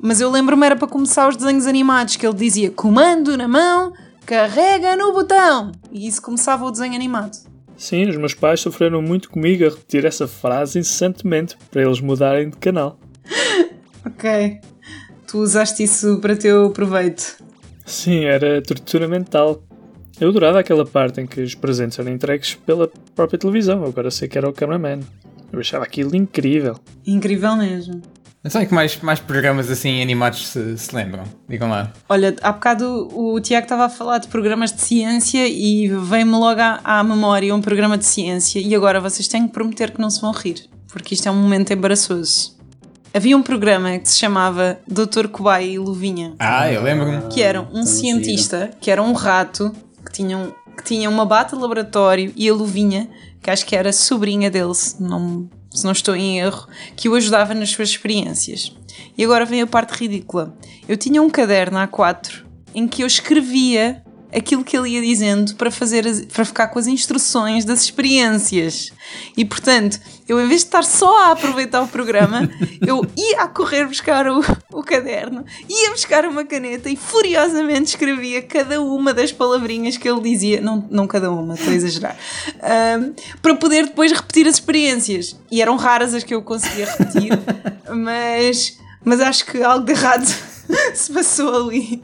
Mas 0.01 0.19
eu 0.19 0.29
lembro-me 0.29 0.65
era 0.65 0.75
para 0.75 0.87
começar 0.87 1.29
os 1.29 1.37
desenhos 1.37 1.65
animados, 1.65 2.15
que 2.15 2.27
ele 2.27 2.35
dizia 2.35 2.69
comando 2.69 3.37
na 3.37 3.47
mão, 3.47 3.93
carrega 4.25 4.95
no 4.95 5.13
botão. 5.13 5.71
E 5.91 6.07
isso 6.07 6.21
começava 6.21 6.65
o 6.65 6.71
desenho 6.71 6.95
animado. 6.95 7.37
Sim, 7.77 8.09
os 8.09 8.17
meus 8.17 8.33
pais 8.33 8.59
sofreram 8.59 9.01
muito 9.01 9.29
comigo 9.29 9.65
a 9.65 9.69
repetir 9.69 10.05
essa 10.05 10.27
frase 10.27 10.79
incessantemente 10.79 11.57
para 11.69 11.81
eles 11.81 11.99
mudarem 11.99 12.49
de 12.49 12.57
canal. 12.57 12.99
ok. 14.05 14.59
Tu 15.27 15.37
usaste 15.39 15.83
isso 15.83 16.19
para 16.19 16.35
teu 16.35 16.69
proveito. 16.69 17.37
Sim, 17.85 18.25
era 18.25 18.61
tortura 18.61 19.07
mental. 19.07 19.63
Eu 20.19 20.29
adorava 20.29 20.59
aquela 20.59 20.85
parte 20.85 21.19
em 21.19 21.27
que 21.27 21.41
os 21.41 21.55
presentes 21.55 21.99
eram 21.99 22.11
entregues 22.11 22.55
pela 22.55 22.89
própria 23.13 23.37
televisão, 23.37 23.83
agora 23.83 24.09
sei 24.09 24.27
que 24.27 24.37
era 24.37 24.47
o 24.47 24.53
cameraman. 24.53 25.01
Eu 25.51 25.59
achava 25.59 25.83
aquilo 25.83 26.15
incrível. 26.15 26.79
Incrível 27.05 27.55
mesmo. 27.57 28.01
Não 28.53 28.61
é 28.61 28.65
que 28.65 28.73
mais, 28.73 29.01
mais 29.01 29.19
programas 29.19 29.71
assim 29.71 30.01
animados 30.03 30.47
se, 30.47 30.77
se 30.77 30.95
lembram? 30.95 31.23
Digam 31.49 31.67
lá. 31.67 31.91
Olha, 32.07 32.35
há 32.43 32.51
bocado 32.51 33.09
o, 33.11 33.39
Tiago 33.39 33.65
estava 33.65 33.85
a 33.85 33.89
falar 33.89 34.19
de 34.19 34.27
programas 34.27 34.71
de 34.71 34.81
ciência 34.81 35.47
e 35.47 35.87
veio-me 35.87 36.33
logo 36.33 36.61
à, 36.61 36.79
à, 36.83 37.03
memória 37.03 37.55
um 37.55 37.61
programa 37.61 37.97
de 37.97 38.05
ciência 38.05 38.59
e 38.59 38.75
agora 38.75 39.01
vocês 39.01 39.27
têm 39.27 39.47
que 39.47 39.53
prometer 39.53 39.91
que 39.91 39.99
não 39.99 40.11
se 40.11 40.21
vão 40.21 40.31
rir, 40.31 40.69
porque 40.89 41.15
isto 41.15 41.27
é 41.27 41.31
um 41.31 41.41
momento 41.41 41.73
embaraçoso. 41.73 42.54
Havia 43.15 43.37
um 43.37 43.41
programa 43.41 43.97
que 43.97 44.09
se 44.09 44.17
chamava 44.17 44.77
Doutor 44.85 45.29
Cobaia 45.29 45.65
e 45.65 45.79
Luvinha. 45.79 46.33
Ah, 46.37 46.69
eu 46.69 46.83
lembro-me. 46.83 47.29
Que 47.29 47.41
era 47.41 47.61
um 47.61 47.85
cientista, 47.85 48.71
que 48.81 48.91
era 48.91 49.01
um 49.01 49.13
rato, 49.13 49.73
que 50.05 50.11
tinha, 50.11 50.37
um, 50.37 50.51
que 50.75 50.83
tinha 50.83 51.09
uma 51.09 51.25
bata 51.25 51.55
de 51.55 51.61
laboratório 51.61 52.33
e 52.35 52.49
a 52.49 52.53
Luvinha, 52.53 53.09
que 53.41 53.49
acho 53.49 53.65
que 53.65 53.73
era 53.73 53.93
sobrinha 53.93 54.51
dele, 54.51 54.73
não 54.99 55.49
se 55.69 55.85
não 55.85 55.93
estou 55.93 56.13
em 56.13 56.39
erro, 56.39 56.67
que 56.97 57.07
o 57.07 57.15
ajudava 57.15 57.53
nas 57.53 57.69
suas 57.69 57.87
experiências. 57.87 58.75
E 59.17 59.23
agora 59.23 59.45
vem 59.45 59.61
a 59.61 59.67
parte 59.67 59.91
ridícula. 59.91 60.53
Eu 60.85 60.97
tinha 60.97 61.21
um 61.21 61.29
caderno 61.29 61.77
A4 61.77 62.43
em 62.73 62.85
que 62.85 63.01
eu 63.01 63.07
escrevia 63.07 64.03
aquilo 64.35 64.63
que 64.63 64.75
ele 64.77 64.89
ia 64.89 65.01
dizendo 65.01 65.55
para 65.55 65.71
fazer 65.71 66.05
as, 66.05 66.21
para 66.25 66.43
ficar 66.43 66.67
com 66.67 66.77
as 66.77 66.87
instruções 66.87 67.63
das 67.63 67.81
experiências. 67.81 68.91
E 69.37 69.45
portanto, 69.45 69.99
eu 70.27 70.39
em 70.39 70.47
vez 70.47 70.61
de 70.61 70.67
estar 70.67 70.83
só 70.83 71.25
a 71.25 71.31
aproveitar 71.31 71.81
o 71.81 71.87
programa, 71.87 72.49
eu 72.85 73.05
ia 73.15 73.41
a 73.41 73.47
correr 73.47 73.85
buscar 73.85 74.27
o, 74.27 74.41
o 74.73 74.83
caderno, 74.83 75.45
ia 75.69 75.91
buscar 75.91 76.25
uma 76.25 76.43
caneta 76.43 76.89
e 76.89 76.95
furiosamente 76.95 77.91
escrevia 77.91 78.41
cada 78.41 78.81
uma 78.81 79.13
das 79.13 79.31
palavrinhas 79.31 79.97
que 79.97 80.09
ele 80.09 80.21
dizia, 80.21 80.59
não, 80.59 80.85
não 80.91 81.07
cada 81.07 81.31
uma, 81.31 81.53
estou 81.53 81.71
a 81.71 81.75
exagerar, 81.75 82.17
um, 82.99 83.13
para 83.41 83.55
poder 83.55 83.85
depois 83.85 84.11
repetir 84.11 84.47
as 84.47 84.55
experiências. 84.55 85.39
E 85.49 85.61
eram 85.61 85.77
raras 85.77 86.13
as 86.13 86.23
que 86.23 86.35
eu 86.35 86.41
conseguia 86.41 86.85
repetir, 86.85 87.31
mas, 87.95 88.77
mas 89.03 89.21
acho 89.21 89.45
que 89.45 89.63
algo 89.63 89.85
de 89.85 89.93
errado 89.93 90.25
se 90.93 91.11
passou 91.13 91.67
ali. 91.67 92.03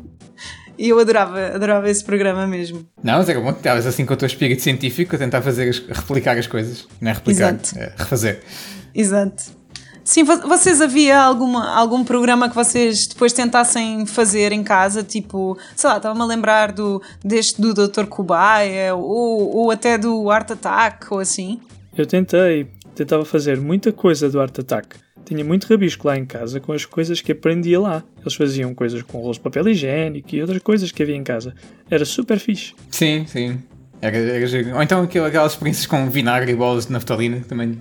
E 0.81 0.89
eu 0.89 0.97
adorava, 0.97 1.39
adorava 1.53 1.87
esse 1.91 2.03
programa 2.03 2.47
mesmo. 2.47 2.83
Não, 3.03 3.19
mas 3.19 3.29
era 3.29 3.39
bom 3.39 3.53
que 3.53 3.59
estavas 3.59 3.85
assim 3.85 4.03
com 4.03 4.15
o 4.15 4.17
teu 4.17 4.25
espírito 4.25 4.63
científico 4.63 5.15
a 5.15 5.19
tentar 5.19 5.39
fazer 5.43 5.69
as, 5.69 5.77
replicar 5.77 6.35
as 6.39 6.47
coisas. 6.47 6.87
Não 6.99 7.11
é 7.11 7.13
replicar, 7.13 7.53
Exato. 7.53 7.77
é 7.77 7.93
refazer. 7.95 8.41
Exato. 8.95 9.43
Sim, 10.03 10.23
vocês 10.23 10.81
havia 10.81 11.21
alguma, 11.21 11.69
algum 11.75 12.03
programa 12.03 12.49
que 12.49 12.55
vocês 12.55 13.05
depois 13.05 13.31
tentassem 13.31 14.07
fazer 14.07 14.51
em 14.51 14.63
casa, 14.63 15.03
tipo, 15.03 15.55
sei 15.75 15.87
lá, 15.87 15.97
estava-me 15.97 16.21
a 16.21 16.25
lembrar 16.25 16.71
do, 16.71 16.99
deste 17.23 17.61
do 17.61 17.75
Dr. 17.75 18.05
Kubai 18.05 18.91
ou, 18.91 19.55
ou 19.55 19.69
até 19.69 19.99
do 19.99 20.31
Art 20.31 20.49
Attack 20.49 21.13
ou 21.13 21.19
assim? 21.19 21.61
Eu 21.95 22.07
tentei, 22.07 22.71
tentava 22.95 23.23
fazer 23.23 23.61
muita 23.61 23.91
coisa 23.91 24.31
do 24.31 24.41
Art 24.41 24.57
Attack. 24.57 24.95
Tinha 25.25 25.43
muito 25.43 25.65
rabisco 25.65 26.07
lá 26.07 26.17
em 26.17 26.25
casa 26.25 26.59
com 26.59 26.73
as 26.73 26.85
coisas 26.85 27.21
que 27.21 27.31
aprendia 27.31 27.79
lá. 27.79 28.03
Eles 28.19 28.33
faziam 28.33 28.73
coisas 28.73 29.01
com 29.01 29.19
rolos 29.19 29.37
de 29.37 29.43
papel 29.43 29.67
higiênico 29.69 30.35
e 30.35 30.41
outras 30.41 30.61
coisas 30.61 30.91
que 30.91 31.03
havia 31.03 31.15
em 31.15 31.23
casa. 31.23 31.53
Era 31.89 32.05
super 32.05 32.39
fixe. 32.39 32.73
Sim, 32.89 33.25
sim. 33.27 33.59
Era, 34.01 34.17
era 34.17 34.45
giro. 34.45 34.75
Ou 34.75 34.81
então 34.81 35.03
aquelas 35.03 35.53
experiências 35.53 35.85
com 35.85 36.09
vinagre 36.09 36.51
e 36.51 36.55
bolas 36.55 36.87
de 36.87 36.91
naftalina 36.91 37.39
que 37.39 37.47
também 37.47 37.79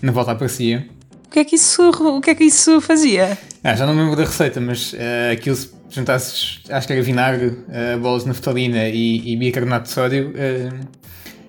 na 0.00 0.12
volta 0.12 0.32
aparecia. 0.32 0.86
O 1.26 1.30
que 1.30 1.38
é 1.38 1.44
que 1.44 1.56
isso, 1.56 1.90
o 1.90 2.20
que 2.20 2.30
é 2.30 2.34
que 2.34 2.44
isso 2.44 2.80
fazia? 2.80 3.38
Ah, 3.64 3.74
já 3.74 3.86
não 3.86 3.94
me 3.94 4.00
lembro 4.02 4.16
da 4.16 4.24
receita, 4.24 4.60
mas 4.60 4.92
uh, 4.92 5.32
aquilo 5.32 5.56
se 5.56 5.70
juntasses, 5.92 6.60
acho 6.68 6.86
que 6.86 6.92
era 6.92 7.02
vinagre, 7.02 7.46
uh, 7.46 7.98
bolas 8.00 8.22
de 8.22 8.28
naftalina 8.28 8.88
e, 8.88 9.32
e 9.32 9.36
bicarbonato 9.36 9.84
de 9.84 9.90
sódio, 9.92 10.30
uh, 10.30 10.86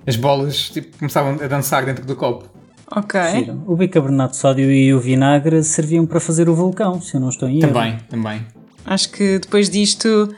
as 0.05 0.15
bolas 0.15 0.69
tipo, 0.69 0.97
começavam 0.97 1.33
a 1.43 1.47
dançar 1.47 1.85
dentro 1.85 2.05
do 2.05 2.15
copo. 2.15 2.52
Ok. 2.95 3.19
Sim, 3.31 3.61
o 3.65 3.75
bicarbonato 3.75 4.33
de 4.33 4.37
sódio 4.37 4.71
e 4.71 4.93
o 4.93 4.99
vinagre 4.99 5.63
serviam 5.63 6.05
para 6.05 6.19
fazer 6.19 6.47
o 6.47 6.55
vulcão, 6.55 7.01
se 7.01 7.15
eu 7.15 7.21
não 7.21 7.29
estou 7.29 7.49
em 7.49 7.59
erro. 7.59 7.73
Também, 7.73 7.97
também. 8.07 8.45
Acho 8.85 9.09
que 9.09 9.39
depois 9.39 9.69
disto, 9.69 10.33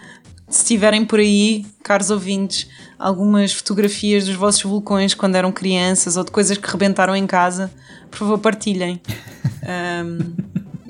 se 0.47 0.63
tiverem 0.63 1.03
por 1.03 1.19
aí, 1.19 1.65
caros 1.83 2.09
ouvintes, 2.09 2.69
algumas 2.97 3.51
fotografias 3.51 4.25
dos 4.25 4.35
vossos 4.35 4.63
vulcões 4.63 5.13
quando 5.13 5.35
eram 5.35 5.51
crianças 5.51 6.15
ou 6.15 6.23
de 6.23 6.31
coisas 6.31 6.57
que 6.57 6.69
rebentaram 6.69 7.15
em 7.15 7.27
casa, 7.27 7.69
por 8.09 8.19
favor 8.19 8.37
partilhem. 8.37 9.01
um, 10.05 10.33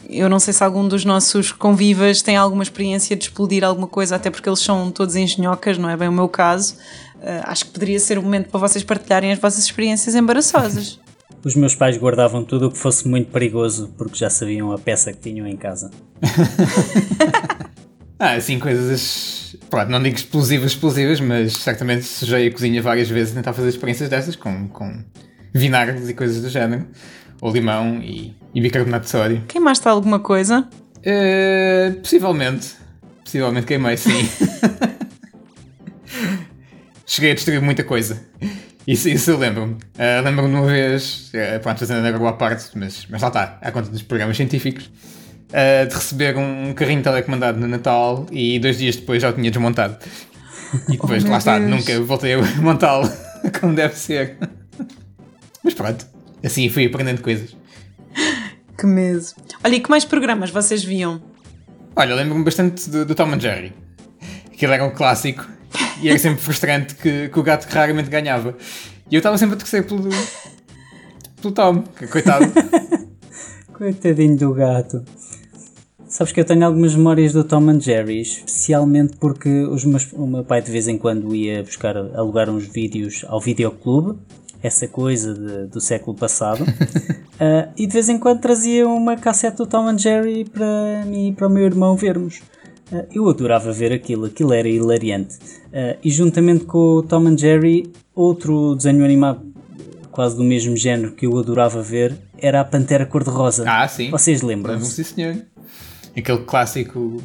eu 0.07 0.29
não 0.29 0.39
sei 0.39 0.53
se 0.53 0.63
algum 0.63 0.87
dos 0.87 1.03
nossos 1.03 1.51
convivas 1.51 2.21
tem 2.21 2.37
alguma 2.37 2.61
experiência 2.61 3.15
de 3.15 3.23
explodir 3.23 3.63
alguma 3.63 3.87
coisa, 3.87 4.17
até 4.17 4.29
porque 4.29 4.47
eles 4.47 4.59
são 4.59 4.91
todos 4.91 5.15
engenhocas, 5.15 5.79
não 5.79 5.89
é 5.89 5.97
bem 5.97 6.07
o 6.07 6.11
meu 6.11 6.29
caso. 6.29 6.75
Uh, 7.15 7.41
acho 7.45 7.65
que 7.65 7.71
poderia 7.71 7.99
ser 7.99 8.19
o 8.19 8.21
momento 8.21 8.49
para 8.49 8.59
vocês 8.59 8.83
partilharem 8.83 9.31
as 9.31 9.39
vossas 9.39 9.63
experiências 9.63 10.13
embaraçosas. 10.13 10.99
Os 11.45 11.55
meus 11.55 11.75
pais 11.75 11.95
guardavam 11.95 12.43
tudo 12.43 12.65
o 12.67 12.71
que 12.71 12.77
fosse 12.77 13.07
muito 13.07 13.29
perigoso 13.31 13.93
porque 13.95 14.17
já 14.17 14.31
sabiam 14.31 14.71
a 14.71 14.79
peça 14.79 15.13
que 15.13 15.19
tinham 15.19 15.45
em 15.45 15.55
casa. 15.55 15.91
ah, 18.17 18.31
assim, 18.31 18.57
coisas. 18.57 19.55
Pronto, 19.69 19.91
não 19.91 20.01
digo 20.01 20.15
explosivas, 20.15 20.71
explosivas, 20.71 21.19
mas 21.19 21.53
certamente 21.57 22.03
sujei 22.03 22.47
a 22.47 22.51
cozinha 22.51 22.81
várias 22.81 23.07
vezes 23.07 23.33
a 23.33 23.35
tentar 23.35 23.53
fazer 23.53 23.69
experiências 23.69 24.09
dessas 24.09 24.35
com, 24.35 24.67
com 24.69 25.03
vinagres 25.53 26.09
e 26.09 26.15
coisas 26.15 26.41
do 26.41 26.49
género. 26.49 26.87
Ou 27.39 27.53
limão 27.53 28.01
e, 28.01 28.35
e 28.51 28.59
bicarbonato 28.59 29.05
de 29.05 29.11
sódio. 29.11 29.43
Queimaste 29.47 29.87
alguma 29.87 30.17
coisa? 30.17 30.67
Uh, 30.97 31.93
possivelmente. 32.01 32.73
Possivelmente 33.23 33.67
queimei, 33.67 33.97
sim. 33.97 34.27
Cheguei 37.05 37.33
a 37.33 37.35
destruir 37.35 37.61
muita 37.61 37.83
coisa. 37.83 38.19
Isso, 38.87 39.09
isso 39.09 39.31
eu 39.31 39.37
lembro-me. 39.37 39.73
Uh, 39.73 40.23
lembro-me 40.23 40.49
de 40.49 40.55
uma 40.55 40.67
vez, 40.67 41.31
uh, 41.33 41.59
pronto, 41.59 41.79
fazendo 41.79 42.05
agora 42.05 42.29
à 42.29 42.33
parte, 42.33 42.69
mas, 42.75 43.07
mas 43.09 43.21
lá 43.21 43.29
está, 43.29 43.57
à 43.61 43.71
conta 43.71 43.89
dos 43.89 44.03
programas 44.03 44.37
científicos, 44.37 44.85
uh, 45.49 45.87
de 45.87 45.95
receber 45.95 46.37
um 46.37 46.71
carrinho 46.73 47.01
telecomandado 47.01 47.59
no 47.59 47.67
Natal 47.67 48.27
e 48.31 48.59
dois 48.59 48.77
dias 48.77 48.95
depois 48.95 49.21
já 49.21 49.29
o 49.29 49.33
tinha 49.33 49.49
desmontado. 49.49 49.97
E 50.87 50.91
depois, 50.91 51.23
oh, 51.25 51.29
lá 51.29 51.37
está, 51.37 51.57
Deus. 51.57 51.71
nunca 51.71 51.99
voltei 52.01 52.33
a 52.33 52.41
montá-lo 52.61 53.09
como 53.59 53.73
deve 53.73 53.95
ser. 53.95 54.37
Mas 55.63 55.73
pronto, 55.73 56.05
assim 56.43 56.69
fui 56.69 56.85
aprendendo 56.85 57.21
coisas. 57.21 57.55
Que 58.77 58.85
medo. 58.85 59.25
Olha, 59.63 59.75
e 59.75 59.79
que 59.79 59.89
mais 59.89 60.05
programas 60.05 60.51
vocês 60.51 60.83
viam? 60.83 61.23
Olha, 61.95 62.13
lembro-me 62.13 62.43
bastante 62.43 62.87
do, 62.89 63.05
do 63.05 63.15
Tom 63.15 63.33
and 63.33 63.39
Jerry. 63.39 63.73
Aquilo 64.53 64.73
era 64.73 64.85
um 64.85 64.91
clássico 64.91 65.54
e 66.01 66.09
era 66.09 66.17
sempre 66.19 66.41
frustrante 66.41 66.95
que, 66.95 67.29
que 67.29 67.39
o 67.39 67.43
gato 67.43 67.65
raramente 67.65 68.09
ganhava. 68.09 68.55
E 69.09 69.15
eu 69.15 69.19
estava 69.19 69.37
sempre 69.37 69.55
a 69.55 69.59
torcer 69.59 69.85
pelo, 69.85 70.09
pelo 71.41 71.53
Tom, 71.53 71.83
que 71.97 72.07
coitado. 72.07 72.45
Coitadinho 73.73 74.37
do 74.37 74.53
gato. 74.53 75.03
Sabes 76.07 76.31
que 76.31 76.39
eu 76.39 76.45
tenho 76.45 76.65
algumas 76.65 76.95
memórias 76.95 77.33
do 77.33 77.43
Tom 77.43 77.69
and 77.69 77.81
Jerry, 77.81 78.21
especialmente 78.21 79.17
porque 79.17 79.49
os 79.65 79.83
meus, 79.83 80.09
o 80.13 80.25
meu 80.25 80.45
pai 80.45 80.61
de 80.61 80.71
vez 80.71 80.87
em 80.87 80.97
quando 80.97 81.35
ia 81.35 81.61
buscar, 81.61 81.97
alugar 81.97 82.49
uns 82.49 82.67
vídeos 82.67 83.25
ao 83.27 83.41
videoclube, 83.41 84.17
essa 84.63 84.87
coisa 84.87 85.33
de, 85.33 85.67
do 85.67 85.81
século 85.81 86.15
passado, 86.15 86.63
uh, 86.63 87.69
e 87.75 87.85
de 87.85 87.91
vez 87.91 88.07
em 88.07 88.17
quando 88.17 88.39
trazia 88.39 88.87
uma 88.87 89.17
cassete 89.17 89.57
do 89.57 89.67
Tom 89.67 89.89
and 89.89 89.97
Jerry 89.97 90.45
para 90.45 91.03
mim 91.05 91.27
e 91.27 91.31
para 91.33 91.47
o 91.47 91.49
meu 91.49 91.65
irmão 91.65 91.97
vermos. 91.97 92.41
Uh, 92.91 93.05
eu 93.11 93.27
adorava 93.29 93.71
ver 93.71 93.91
aquilo, 93.91 94.25
aquilo 94.25 94.53
era 94.53 94.67
hilariante. 94.67 95.35
Uh, 95.67 95.97
e 96.03 96.09
juntamente 96.11 96.65
com 96.65 96.77
o 96.97 97.03
Tom 97.03 97.27
and 97.27 97.37
Jerry, 97.37 97.91
outro 98.13 98.75
desenho 98.75 99.03
animado 99.03 99.41
quase 100.11 100.35
do 100.37 100.43
mesmo 100.43 100.77
género 100.77 101.11
que 101.11 101.25
eu 101.25 101.37
adorava 101.37 101.81
ver 101.81 102.15
era 102.37 102.61
a 102.61 102.65
Pantera 102.65 103.05
Cor-de-Rosa. 103.05 103.65
Ah, 103.67 103.87
sim. 103.87 104.09
Vocês 104.09 104.41
lembram? 104.41 104.79
Sim, 104.79 105.03
senhor. 105.03 105.35
Aquele 106.15 106.37
clássico 106.39 107.21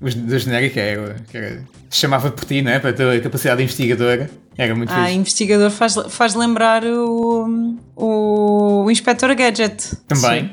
do 0.00 0.38
genérico 0.38 0.74
que 0.74 0.80
era, 0.80 1.16
que 1.30 1.36
era 1.36 1.62
chamava 1.90 2.30
por 2.30 2.44
ti, 2.44 2.62
não 2.62 2.70
é? 2.70 2.78
Para 2.78 2.90
a 2.90 2.92
tua 2.94 3.20
capacidade 3.20 3.62
investigadora. 3.62 4.30
Era 4.56 4.74
muito 4.74 4.90
Ah, 4.90 5.04
fixe. 5.04 5.16
investigador 5.18 5.70
faz, 5.70 5.94
faz 6.08 6.34
lembrar 6.34 6.84
o, 6.84 7.76
o, 7.96 8.84
o 8.84 8.90
Inspector 8.90 9.34
Gadget. 9.34 9.96
Também. 10.08 10.50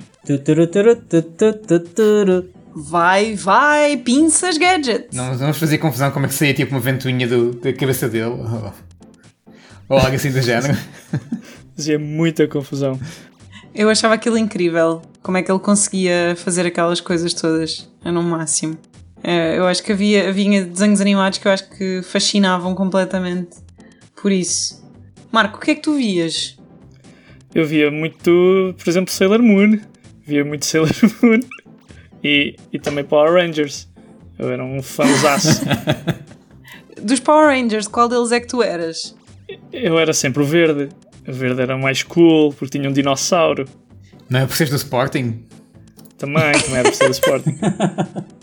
Vai, 2.79 3.33
vai, 3.33 3.97
pinças 3.97 4.55
gadget. 4.59 5.07
Não 5.11 5.31
não 5.31 5.37
vamos 5.37 5.57
fazer 5.57 5.79
confusão 5.79 6.11
como 6.11 6.27
é 6.27 6.29
que 6.29 6.35
saía 6.35 6.53
tipo 6.53 6.75
uma 6.75 6.79
ventoinha 6.79 7.27
do, 7.27 7.51
da 7.53 7.73
cabeça 7.73 8.07
dele. 8.07 8.25
Ou, 8.25 8.73
ou 9.89 9.97
algo 9.97 10.15
assim 10.15 10.31
do 10.31 10.39
género. 10.39 10.77
Fazia 11.75 11.97
muita 11.97 12.47
confusão. 12.47 12.99
Eu 13.73 13.89
achava 13.89 14.13
aquilo 14.13 14.37
incrível. 14.37 15.01
Como 15.23 15.37
é 15.37 15.41
que 15.41 15.51
ele 15.51 15.59
conseguia 15.59 16.35
fazer 16.37 16.67
aquelas 16.67 17.01
coisas 17.01 17.33
todas? 17.33 17.89
No 18.05 18.21
máximo. 18.21 18.77
É, 19.23 19.57
eu 19.57 19.65
acho 19.65 19.81
que 19.81 19.91
havia, 19.91 20.29
havia 20.29 20.63
desenhos 20.63 21.01
animados 21.01 21.39
que 21.39 21.47
eu 21.47 21.51
acho 21.51 21.67
que 21.71 22.01
fascinavam 22.03 22.75
completamente. 22.75 23.57
Por 24.21 24.31
isso. 24.31 24.87
Marco, 25.31 25.57
o 25.57 25.59
que 25.59 25.71
é 25.71 25.75
que 25.75 25.81
tu 25.81 25.95
vias? 25.95 26.55
Eu 27.55 27.65
via 27.65 27.89
muito, 27.89 28.75
por 28.77 28.87
exemplo, 28.87 29.11
Sailor 29.11 29.41
Moon. 29.41 29.79
Via 30.27 30.45
muito 30.45 30.63
Sailor 30.63 30.91
Moon. 31.23 31.39
E, 32.23 32.55
e 32.71 32.79
também 32.79 33.03
Power 33.03 33.33
Rangers. 33.33 33.87
Eu 34.37 34.51
era 34.51 34.63
um 34.63 34.81
fãzaço. 34.81 35.61
Dos 37.01 37.19
Power 37.19 37.47
Rangers, 37.47 37.87
qual 37.87 38.07
deles 38.09 38.31
é 38.31 38.39
que 38.39 38.47
tu 38.47 38.61
eras? 38.61 39.15
Eu 39.71 39.97
era 39.97 40.13
sempre 40.13 40.43
o 40.43 40.45
verde. 40.45 40.89
O 41.27 41.33
verde 41.33 41.61
era 41.61 41.77
mais 41.77 42.03
cool 42.03 42.53
porque 42.53 42.77
tinha 42.77 42.89
um 42.89 42.93
dinossauro. 42.93 43.65
Não 44.29 44.41
é 44.41 44.45
por 44.45 44.55
ser 44.55 44.69
do 44.69 44.75
Sporting? 44.75 45.43
Também, 46.17 46.51
também 46.53 46.79
era 46.79 46.89
por 46.89 46.95
ser 46.95 47.05
do 47.05 47.11
Sporting. 47.11 47.57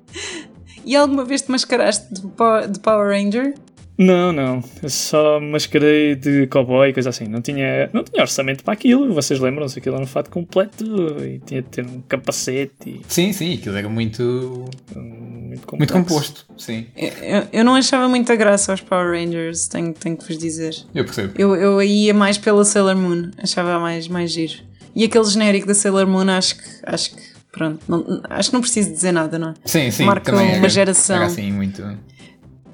E 0.85 0.95
alguma 0.95 1.25
vez 1.25 1.43
te 1.43 1.51
mascaraste 1.51 2.13
de, 2.13 2.21
de 2.21 2.81
Power 2.81 3.09
Ranger? 3.09 3.55
Não, 3.97 4.33
não. 4.33 4.63
Eu 4.83 4.91
só 4.91 5.39
mascarei 5.41 6.17
de 6.17 6.47
cowboy 6.49 6.89
e 6.89 6.93
coisa 6.93 7.11
assim. 7.11 7.27
Não 7.27 7.41
tinha, 7.41 7.89
não 7.93 8.03
tinha 8.03 8.23
orçamento 8.23 8.65
para 8.65 8.75
aquilo. 8.75 9.13
Vocês 9.15 9.39
lembram-se? 9.39 9.79
Aquilo 9.79 9.95
era 9.95 10.05
um 10.05 10.07
fato 10.07 10.31
completo 10.31 10.85
e 11.25 11.39
tinha 11.39 11.63
de 11.63 11.69
ter 11.69 11.87
um 11.87 12.01
capacete. 12.01 12.73
E... 12.91 13.01
Sim, 13.07 13.33
sim. 13.33 13.55
Aquilo 13.55 13.77
era 13.77 13.89
muito. 13.89 14.69
Muito, 14.95 15.77
muito 15.77 15.93
composto. 15.93 16.47
Sim. 16.59 16.87
Eu, 16.97 17.47
eu, 17.53 17.65
não 17.65 17.77
achava 17.77 18.09
muita 18.09 18.35
graça 18.35 18.73
aos 18.73 18.81
Power 18.81 19.13
Rangers, 19.13 19.69
tenho, 19.69 19.93
tenho 19.93 20.17
que 20.17 20.27
vos 20.27 20.37
dizer. 20.37 20.75
Eu 20.93 21.05
percebo. 21.05 21.33
Eu, 21.39 21.55
eu 21.55 21.81
ia 21.83 22.13
mais 22.13 22.37
pela 22.37 22.65
Sailor 22.65 22.97
Moon. 22.97 23.31
Achava 23.39 23.79
mais, 23.79 24.09
mais 24.09 24.33
giro. 24.33 24.55
E 24.97 25.05
aquele 25.05 25.25
genérico 25.25 25.67
da 25.67 25.75
Sailor 25.75 26.07
Moon, 26.07 26.29
acho 26.31 26.57
que. 26.57 26.65
Acho 26.85 27.15
que 27.15 27.35
pronto, 27.53 27.81
não, 27.87 28.21
acho 28.29 28.51
que 28.51 28.55
não 28.55 28.61
preciso 28.61 28.91
dizer 28.91 29.13
nada, 29.13 29.39
não 29.39 29.51
é? 29.51 29.55
Sim, 29.65 29.89
sim. 29.93 30.05
Marca 30.05 30.33
uma 30.33 30.43
era, 30.43 30.69
geração. 30.69 31.17
Era 31.17 31.27
assim, 31.27 31.53
muito 31.53 31.83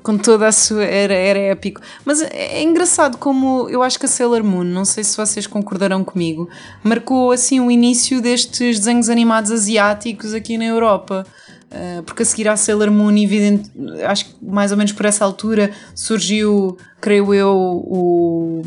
com 0.03 0.17
toda 0.17 0.49
a 0.49 0.53
sua. 0.53 0.85
Era, 0.85 1.15
era 1.15 1.39
épico. 1.39 1.81
Mas 2.05 2.23
é 2.23 2.63
engraçado 2.63 3.19
como 3.19 3.69
eu 3.69 3.83
acho 3.83 3.99
que 3.99 4.07
a 4.07 4.09
Sailor 4.09 4.43
Moon, 4.43 4.65
não 4.65 4.85
sei 4.85 5.05
se 5.05 5.17
vocês 5.17 5.47
concordarão 5.47 6.05
comigo, 6.05 6.49
marcou 6.83 7.33
assim 7.33 7.61
o 7.61 7.71
início 7.71 8.21
destes 8.21 8.79
desenhos 8.79 9.09
animados 9.09 9.51
asiáticos 9.51 10.35
aqui 10.35 10.57
na 10.57 10.65
Europa. 10.65 11.27
Uh, 11.71 12.03
porque 12.03 12.25
a 12.25 12.27
seguir 12.27 12.49
à 12.49 12.57
Sailor 12.57 12.91
Moon, 12.91 13.17
evidente, 13.17 13.71
acho 14.05 14.25
que 14.25 14.35
mais 14.43 14.73
ou 14.73 14.77
menos 14.77 14.93
por 14.93 15.07
essa 15.07 15.25
altura 15.25 15.71
surgiu, 15.95 16.77
creio 17.01 17.33
eu, 17.33 17.55
o, 17.57 18.63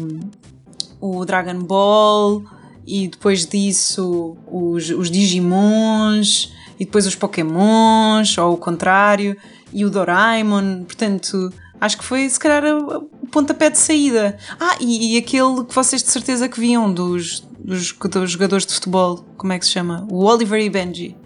o 1.01 1.25
Dragon 1.25 1.59
Ball 1.59 2.43
e 2.87 3.09
depois 3.09 3.45
disso 3.45 4.37
os, 4.49 4.89
os 4.89 5.11
Digimons 5.11 6.53
e 6.79 6.85
depois 6.85 7.05
os 7.05 7.13
Pokémons, 7.13 8.37
ou 8.37 8.53
o 8.53 8.57
contrário 8.57 9.35
e 9.73 9.85
o 9.85 9.89
Doraemon, 9.89 10.83
portanto, 10.83 11.51
acho 11.81 11.97
que 11.97 12.03
foi 12.03 12.29
se 12.29 12.39
calhar 12.39 12.63
o 12.65 13.09
pontapé 13.31 13.69
de 13.69 13.77
saída. 13.77 14.37
Ah, 14.59 14.77
e, 14.79 15.15
e, 15.15 15.17
aquele 15.17 15.65
que 15.65 15.73
vocês 15.73 16.03
de 16.03 16.09
certeza 16.09 16.47
que 16.47 16.59
viam 16.59 16.93
dos, 16.93 17.41
dos, 17.59 17.91
dos, 17.91 18.31
jogadores 18.31 18.65
de 18.65 18.73
futebol, 18.73 19.25
como 19.35 19.51
é 19.51 19.59
que 19.59 19.65
se 19.65 19.71
chama? 19.71 20.07
O 20.09 20.23
Oliver 20.23 20.61
e 20.61 20.69
Benji. 20.69 21.17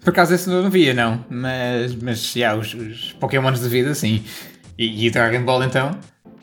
Por 0.00 0.10
acaso 0.10 0.32
esse 0.32 0.48
não 0.48 0.70
via, 0.70 0.94
não, 0.94 1.24
mas, 1.28 1.94
mas 1.96 2.34
yeah, 2.34 2.58
os, 2.58 2.72
os 2.72 3.12
Pokémons 3.14 3.60
da 3.60 3.68
vida, 3.68 3.94
sim. 3.94 4.24
E, 4.78 5.06
e 5.06 5.10
Dragon 5.10 5.44
Ball 5.44 5.64
então, 5.64 5.98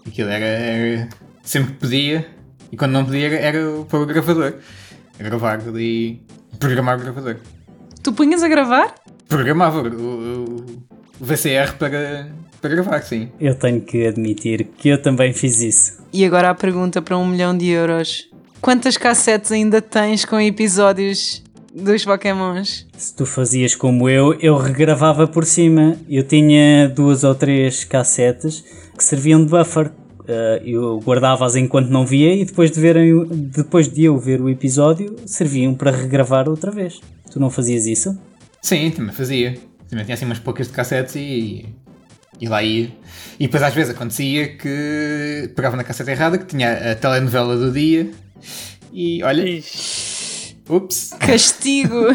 aquilo 0.05 0.29
era, 0.29 0.45
era, 0.45 1.09
sempre 1.41 1.73
que 1.73 1.79
podia, 1.79 2.27
e 2.71 2.75
quando 2.75 2.91
não 2.91 3.05
podia 3.05 3.27
era, 3.27 3.37
era 3.37 3.83
para 3.85 3.99
o 3.99 4.05
gravador. 4.05 4.55
Gravar 5.17 5.61
ali, 5.61 6.25
programar 6.59 6.97
o 6.97 7.01
gravador. 7.01 7.37
Tu 8.01 8.11
punhas 8.11 8.43
a 8.43 8.47
gravar? 8.49 8.93
Programava 9.29 9.81
o, 9.81 10.43
o 10.43 10.83
VCR 11.19 11.77
para, 11.77 12.27
para 12.61 12.69
gravar, 12.69 13.01
sim. 13.01 13.29
Eu 13.39 13.55
tenho 13.55 13.81
que 13.81 14.07
admitir 14.07 14.67
que 14.77 14.89
eu 14.89 15.01
também 15.01 15.33
fiz 15.33 15.61
isso. 15.61 16.03
E 16.11 16.25
agora 16.25 16.49
a 16.49 16.55
pergunta 16.55 17.01
para 17.01 17.17
um 17.17 17.25
milhão 17.25 17.57
de 17.57 17.67
euros: 17.69 18.29
quantas 18.61 18.97
cassetes 18.97 19.51
ainda 19.51 19.81
tens 19.81 20.25
com 20.25 20.39
episódios 20.39 21.43
dos 21.73 22.05
Pokémons? 22.05 22.85
Se 22.95 23.15
tu 23.15 23.25
fazias 23.25 23.75
como 23.75 24.09
eu, 24.09 24.33
eu 24.39 24.57
regravava 24.57 25.27
por 25.27 25.45
cima. 25.45 25.95
Eu 26.07 26.23
tinha 26.23 26.87
duas 26.89 27.23
ou 27.23 27.33
três 27.33 27.83
cassetes 27.83 28.63
que 28.95 29.03
serviam 29.03 29.43
de 29.43 29.49
buffer. 29.49 29.91
Uh, 30.21 30.63
eu 30.63 30.99
guardava-as 30.99 31.57
enquanto 31.57 31.89
não 31.89 32.05
via 32.05 32.33
e 32.33 32.45
depois 32.45 32.71
de, 32.71 32.79
verem, 32.79 33.25
depois 33.27 33.89
de 33.89 34.05
eu 34.05 34.17
ver 34.17 34.39
o 34.39 34.47
episódio, 34.47 35.17
serviam 35.25 35.73
para 35.73 35.91
regravar 35.91 36.47
outra 36.47 36.71
vez. 36.71 37.01
Tu 37.29 37.41
não 37.41 37.49
fazias 37.49 37.85
isso? 37.85 38.17
Sim, 38.61 38.89
também 38.91 39.13
fazia. 39.13 39.57
Também 39.93 40.05
tinha 40.05 40.15
assim 40.15 40.25
umas 40.25 40.39
poucas 40.39 40.65
de 40.65 40.73
cassetes 40.73 41.15
e, 41.15 41.67
e 42.41 42.47
lá 42.47 42.63
ia. 42.63 42.89
E 43.39 43.45
depois 43.45 43.61
às 43.61 43.75
vezes 43.75 43.93
acontecia 43.93 44.57
que 44.57 45.51
pegava 45.55 45.77
na 45.77 45.83
cassete 45.83 46.09
errada, 46.09 46.39
que 46.39 46.45
tinha 46.45 46.91
a 46.93 46.95
telenovela 46.95 47.55
do 47.55 47.71
dia 47.71 48.09
e 48.91 49.21
olha. 49.21 49.43
Ups! 50.67 51.13
Castigo! 51.19 52.07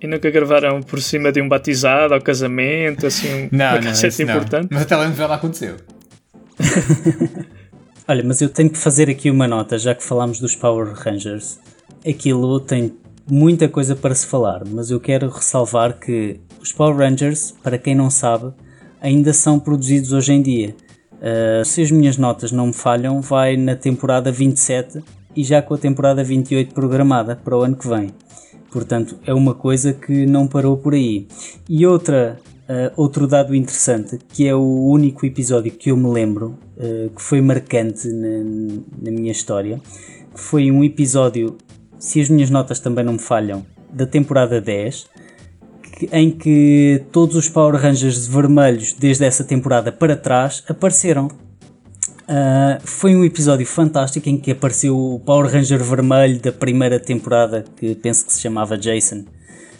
E 0.00 0.08
nunca 0.08 0.28
gravaram 0.28 0.82
por 0.82 1.00
cima 1.00 1.30
de 1.30 1.40
um 1.40 1.48
batizado 1.48 2.14
ou 2.14 2.20
casamento, 2.20 3.06
assim, 3.06 3.48
Não, 3.52 3.66
uma 3.66 3.74
não, 3.76 3.82
cassete 3.82 4.14
isso 4.14 4.24
não. 4.26 4.34
importante? 4.34 4.68
Mas 4.72 4.82
a 4.82 4.84
telenovela 4.86 5.36
aconteceu. 5.36 5.76
Olha, 8.08 8.24
mas 8.24 8.40
eu 8.40 8.48
tenho 8.48 8.70
que 8.70 8.78
fazer 8.78 9.08
aqui 9.08 9.30
uma 9.30 9.46
nota, 9.46 9.78
já 9.78 9.94
que 9.94 10.02
falámos 10.02 10.40
dos 10.40 10.56
Power 10.56 10.94
Rangers. 10.94 11.60
Aquilo 12.04 12.58
tem 12.58 12.92
muita 13.30 13.68
coisa 13.68 13.94
para 13.94 14.16
se 14.16 14.26
falar, 14.26 14.64
mas 14.66 14.90
eu 14.90 14.98
quero 14.98 15.28
ressalvar 15.28 15.96
que 15.96 16.40
os 16.60 16.72
Power 16.72 16.96
Rangers, 16.96 17.54
para 17.62 17.78
quem 17.78 17.94
não 17.94 18.10
sabe, 18.10 18.52
ainda 19.00 19.32
são 19.32 19.58
produzidos 19.58 20.12
hoje 20.12 20.32
em 20.32 20.42
dia. 20.42 20.76
Uh, 21.14 21.64
se 21.64 21.82
as 21.82 21.90
minhas 21.90 22.16
notas 22.16 22.52
não 22.52 22.68
me 22.68 22.72
falham, 22.72 23.20
vai 23.20 23.56
na 23.56 23.76
temporada 23.76 24.30
27 24.30 25.02
e 25.34 25.44
já 25.44 25.62
com 25.62 25.74
a 25.74 25.78
temporada 25.78 26.24
28 26.24 26.74
programada 26.74 27.36
para 27.36 27.56
o 27.56 27.62
ano 27.62 27.76
que 27.76 27.88
vem. 27.88 28.10
Portanto, 28.70 29.18
é 29.26 29.34
uma 29.34 29.54
coisa 29.54 29.92
que 29.92 30.26
não 30.26 30.46
parou 30.46 30.76
por 30.76 30.94
aí. 30.94 31.26
E 31.68 31.86
outra, 31.86 32.38
uh, 32.68 32.92
outro 32.96 33.26
dado 33.26 33.54
interessante, 33.54 34.18
que 34.28 34.46
é 34.46 34.54
o 34.54 34.86
único 34.86 35.26
episódio 35.26 35.72
que 35.72 35.90
eu 35.90 35.96
me 35.96 36.08
lembro 36.10 36.58
uh, 36.76 37.10
que 37.10 37.22
foi 37.22 37.40
marcante 37.40 38.08
na, 38.08 38.44
na 39.02 39.10
minha 39.10 39.32
história, 39.32 39.80
que 40.32 40.40
foi 40.40 40.70
um 40.70 40.84
episódio, 40.84 41.56
se 41.98 42.20
as 42.20 42.28
minhas 42.28 42.50
notas 42.50 42.80
também 42.80 43.04
não 43.04 43.14
me 43.14 43.18
falham, 43.18 43.64
da 43.92 44.06
temporada 44.06 44.60
10, 44.60 45.06
que- 46.00 46.08
em 46.16 46.30
que 46.30 47.02
todos 47.12 47.36
os 47.36 47.48
Power 47.48 47.78
Rangers 47.80 48.26
vermelhos 48.26 48.94
desde 48.94 49.24
essa 49.26 49.44
temporada 49.44 49.92
para 49.92 50.16
trás 50.16 50.64
apareceram. 50.66 51.26
Uh, 51.26 52.78
foi 52.84 53.14
um 53.16 53.24
episódio 53.24 53.66
fantástico 53.66 54.28
em 54.28 54.38
que 54.38 54.52
apareceu 54.52 54.96
o 54.96 55.18
Power 55.20 55.50
Ranger 55.52 55.82
vermelho 55.82 56.40
da 56.40 56.52
primeira 56.52 56.98
temporada, 57.00 57.64
que 57.76 57.94
penso 57.96 58.24
que 58.24 58.32
se 58.32 58.40
chamava 58.40 58.78
Jason, 58.78 59.24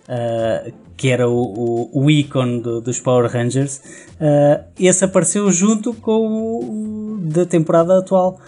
uh, 0.09 0.73
que 0.97 1.09
era 1.09 1.29
o, 1.29 1.89
o, 1.95 2.03
o 2.05 2.11
ícone 2.11 2.61
do- 2.61 2.81
dos 2.81 2.99
Power 2.99 3.31
Rangers. 3.31 3.79
Uh, 4.21 4.65
esse 4.79 5.05
apareceu 5.05 5.51
junto 5.53 5.95
com 5.95 6.13
o, 6.27 7.15
o 7.15 7.19
da 7.23 7.47
temporada 7.47 7.99
atual. 7.99 8.39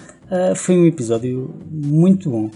Foi 0.57 0.75
um 0.79 0.87
episódio 0.87 1.55
muito 1.71 2.31
bom. 2.31 2.51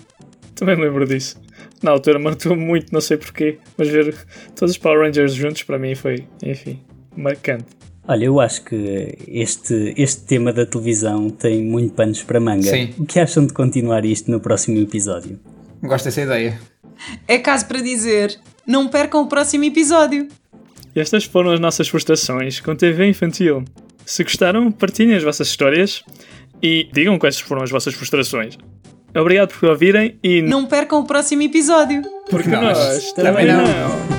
Também 0.54 0.80
lembro 0.80 1.04
disso. 1.06 1.36
Na 1.82 1.90
altura 1.90 2.18
marcou 2.18 2.56
muito, 2.56 2.92
não 2.92 3.00
sei 3.00 3.16
porquê, 3.16 3.58
mas 3.76 3.88
ver 3.88 4.14
todos 4.54 4.72
os 4.72 4.78
Power 4.78 5.00
Rangers 5.00 5.34
juntos 5.34 5.62
para 5.62 5.78
mim 5.78 5.94
foi, 5.94 6.24
enfim, 6.42 6.80
marcante. 7.16 7.66
Olha, 8.08 8.24
eu 8.24 8.40
acho 8.40 8.62
que 8.62 9.18
este, 9.26 9.92
este 9.96 10.22
tema 10.22 10.52
da 10.52 10.64
televisão 10.64 11.28
tem 11.28 11.62
muito 11.64 11.94
panos 11.94 12.22
para 12.22 12.38
manga. 12.38 12.62
Sim. 12.62 12.94
O 12.98 13.04
que 13.04 13.18
acham 13.18 13.44
de 13.44 13.52
continuar 13.52 14.04
isto 14.04 14.30
no 14.30 14.38
próximo 14.38 14.78
episódio? 14.78 15.40
Gosto 15.82 16.04
dessa 16.04 16.22
ideia. 16.22 16.58
É 17.26 17.38
caso 17.38 17.66
para 17.66 17.80
dizer: 17.80 18.38
não 18.66 18.88
percam 18.88 19.22
o 19.22 19.26
próximo 19.26 19.64
episódio. 19.64 20.28
Estas 20.94 21.24
foram 21.24 21.50
as 21.50 21.60
nossas 21.60 21.88
frustrações 21.88 22.60
com 22.60 22.74
TV 22.74 23.06
infantil. 23.06 23.64
Se 24.04 24.22
gostaram, 24.22 24.70
partilhem 24.70 25.16
as 25.16 25.22
vossas 25.22 25.48
histórias 25.48 26.02
e 26.62 26.88
digam 26.92 27.18
quais 27.18 27.38
foram 27.38 27.62
as 27.62 27.70
vossas 27.70 27.92
frustrações. 27.92 28.56
Obrigado 29.20 29.52
por 29.58 29.70
ouvirem 29.70 30.18
e 30.22 30.42
Não 30.42 30.66
percam 30.66 31.00
o 31.00 31.04
próximo 31.04 31.42
episódio. 31.42 32.02
porque 32.30 32.48
nós 32.50 32.78
nós 32.78 33.12
também 33.12 33.46
também 33.46 33.46
não. 33.46 33.62
não. 33.64 34.15